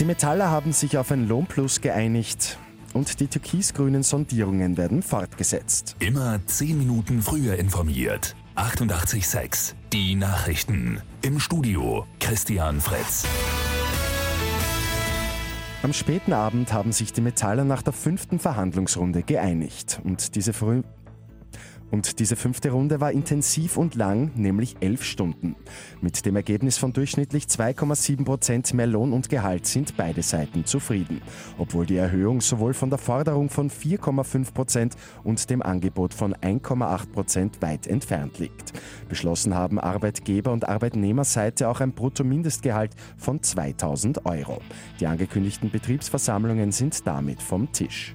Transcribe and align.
Die 0.00 0.04
Metaller 0.04 0.48
haben 0.48 0.72
sich 0.72 0.96
auf 0.96 1.10
ein 1.10 1.26
Lohnplus 1.26 1.80
geeinigt 1.80 2.56
und 2.94 3.18
die 3.18 3.26
türkisgrünen 3.26 4.04
Sondierungen 4.04 4.76
werden 4.76 5.02
fortgesetzt. 5.02 5.96
Immer 5.98 6.38
10 6.46 6.78
Minuten 6.78 7.20
früher 7.20 7.56
informiert. 7.56 8.36
88.6 8.54 9.74
Die 9.92 10.14
Nachrichten. 10.14 11.02
Im 11.22 11.40
Studio 11.40 12.06
Christian 12.20 12.80
Fritz. 12.80 13.26
Am 15.82 15.92
späten 15.92 16.32
Abend 16.32 16.72
haben 16.72 16.92
sich 16.92 17.12
die 17.12 17.20
Metaller 17.20 17.64
nach 17.64 17.82
der 17.82 17.92
fünften 17.92 18.38
Verhandlungsrunde 18.38 19.24
geeinigt 19.24 20.00
und 20.04 20.36
diese 20.36 20.52
früh 20.52 20.82
und 21.90 22.18
diese 22.18 22.36
fünfte 22.36 22.70
Runde 22.70 23.00
war 23.00 23.12
intensiv 23.12 23.76
und 23.76 23.94
lang, 23.94 24.32
nämlich 24.34 24.76
elf 24.80 25.04
Stunden. 25.04 25.56
Mit 26.00 26.26
dem 26.26 26.36
Ergebnis 26.36 26.78
von 26.78 26.92
durchschnittlich 26.92 27.44
2,7 27.44 28.24
Prozent 28.24 28.74
mehr 28.74 28.86
Lohn 28.86 29.12
und 29.12 29.28
Gehalt 29.28 29.66
sind 29.66 29.96
beide 29.96 30.22
Seiten 30.22 30.64
zufrieden. 30.64 31.22
Obwohl 31.56 31.86
die 31.86 31.96
Erhöhung 31.96 32.40
sowohl 32.40 32.74
von 32.74 32.90
der 32.90 32.98
Forderung 32.98 33.48
von 33.48 33.70
4,5 33.70 34.52
Prozent 34.52 34.96
und 35.24 35.48
dem 35.50 35.62
Angebot 35.62 36.14
von 36.14 36.34
1,8 36.34 37.12
Prozent 37.12 37.62
weit 37.62 37.86
entfernt 37.86 38.38
liegt. 38.38 38.72
Beschlossen 39.08 39.54
haben 39.54 39.80
Arbeitgeber- 39.80 40.52
und 40.52 40.68
Arbeitnehmerseite 40.68 41.68
auch 41.68 41.80
ein 41.80 41.92
Bruttomindestgehalt 41.92 42.94
von 43.16 43.42
2000 43.42 44.26
Euro. 44.26 44.60
Die 45.00 45.06
angekündigten 45.06 45.70
Betriebsversammlungen 45.70 46.72
sind 46.72 47.06
damit 47.06 47.42
vom 47.42 47.72
Tisch. 47.72 48.14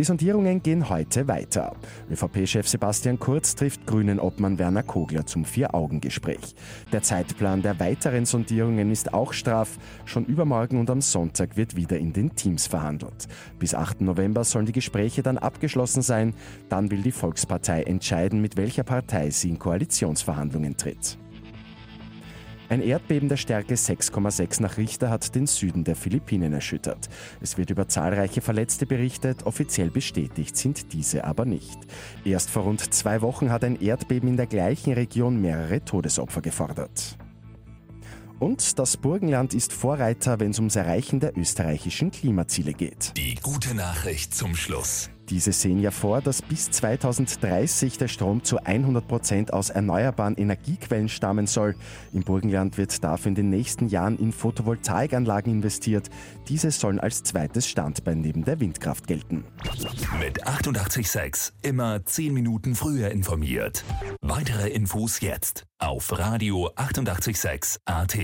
Die 0.00 0.04
Sondierungen 0.04 0.62
gehen 0.62 0.88
heute 0.88 1.28
weiter. 1.28 1.76
ÖVP-Chef 2.10 2.66
Sebastian 2.66 3.18
Kurz 3.18 3.54
trifft 3.54 3.86
Grünen-Obmann 3.86 4.58
Werner 4.58 4.82
Kogler 4.82 5.26
zum 5.26 5.44
Vier-Augen-Gespräch. 5.44 6.54
Der 6.90 7.02
Zeitplan 7.02 7.60
der 7.60 7.78
weiteren 7.80 8.24
Sondierungen 8.24 8.90
ist 8.90 9.12
auch 9.12 9.34
straff. 9.34 9.76
Schon 10.06 10.24
übermorgen 10.24 10.80
und 10.80 10.88
am 10.88 11.02
Sonntag 11.02 11.58
wird 11.58 11.76
wieder 11.76 11.98
in 11.98 12.14
den 12.14 12.34
Teams 12.34 12.66
verhandelt. 12.66 13.28
Bis 13.58 13.74
8. 13.74 14.00
November 14.00 14.42
sollen 14.44 14.64
die 14.64 14.72
Gespräche 14.72 15.22
dann 15.22 15.36
abgeschlossen 15.36 16.00
sein. 16.00 16.32
Dann 16.70 16.90
will 16.90 17.02
die 17.02 17.12
Volkspartei 17.12 17.82
entscheiden, 17.82 18.40
mit 18.40 18.56
welcher 18.56 18.84
Partei 18.84 19.28
sie 19.28 19.50
in 19.50 19.58
Koalitionsverhandlungen 19.58 20.78
tritt. 20.78 21.18
Ein 22.70 22.82
Erdbeben 22.82 23.28
der 23.28 23.36
Stärke 23.36 23.74
6,6 23.74 24.62
nach 24.62 24.76
Richter 24.76 25.10
hat 25.10 25.34
den 25.34 25.48
Süden 25.48 25.82
der 25.82 25.96
Philippinen 25.96 26.52
erschüttert. 26.52 27.08
Es 27.40 27.58
wird 27.58 27.70
über 27.70 27.88
zahlreiche 27.88 28.42
Verletzte 28.42 28.86
berichtet, 28.86 29.44
offiziell 29.44 29.90
bestätigt 29.90 30.56
sind 30.56 30.92
diese 30.92 31.24
aber 31.24 31.46
nicht. 31.46 31.80
Erst 32.24 32.48
vor 32.48 32.62
rund 32.62 32.94
zwei 32.94 33.22
Wochen 33.22 33.50
hat 33.50 33.64
ein 33.64 33.80
Erdbeben 33.80 34.28
in 34.28 34.36
der 34.36 34.46
gleichen 34.46 34.92
Region 34.92 35.40
mehrere 35.40 35.84
Todesopfer 35.84 36.42
gefordert. 36.42 37.18
Und 38.38 38.78
das 38.78 38.96
Burgenland 38.96 39.52
ist 39.52 39.72
Vorreiter, 39.72 40.38
wenn 40.38 40.52
es 40.52 40.60
ums 40.60 40.76
Erreichen 40.76 41.18
der 41.18 41.36
österreichischen 41.36 42.12
Klimaziele 42.12 42.72
geht. 42.72 43.14
Die 43.16 43.34
gute 43.34 43.74
Nachricht 43.74 44.32
zum 44.32 44.54
Schluss. 44.54 45.10
Diese 45.30 45.52
sehen 45.52 45.78
ja 45.78 45.92
vor, 45.92 46.20
dass 46.20 46.42
bis 46.42 46.72
2030 46.72 47.98
der 47.98 48.08
Strom 48.08 48.42
zu 48.42 48.58
100 48.58 49.06
Prozent 49.06 49.52
aus 49.52 49.70
erneuerbaren 49.70 50.36
Energiequellen 50.36 51.08
stammen 51.08 51.46
soll. 51.46 51.76
Im 52.12 52.22
Burgenland 52.22 52.76
wird 52.78 53.02
dafür 53.04 53.28
in 53.28 53.36
den 53.36 53.48
nächsten 53.48 53.86
Jahren 53.86 54.18
in 54.18 54.32
Photovoltaikanlagen 54.32 55.52
investiert. 55.52 56.10
Diese 56.48 56.72
sollen 56.72 56.98
als 56.98 57.22
zweites 57.22 57.68
Standbein 57.68 58.20
neben 58.20 58.44
der 58.44 58.58
Windkraft 58.58 59.06
gelten. 59.06 59.44
Mit 60.18 60.46
886 60.46 61.54
immer 61.62 62.04
10 62.04 62.34
Minuten 62.34 62.74
früher 62.74 63.10
informiert. 63.12 63.84
Weitere 64.20 64.68
Infos 64.68 65.20
jetzt 65.20 65.64
auf 65.78 66.18
Radio 66.18 66.70
886 66.74 67.80
AT. 67.84 68.18